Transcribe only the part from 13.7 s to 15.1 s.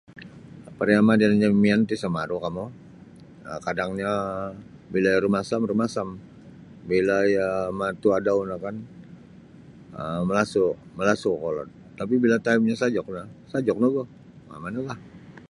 nogu um manulah.